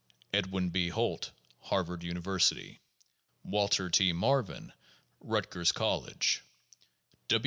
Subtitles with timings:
[0.33, 0.89] Edwin B.
[0.89, 1.29] Holt,
[1.65, 2.79] Harvard University.
[3.45, 4.13] Waltee T.
[4.13, 4.73] Maevin,
[5.21, 6.41] Rutgers College.